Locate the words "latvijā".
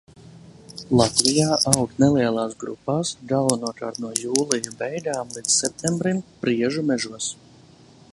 0.99-1.57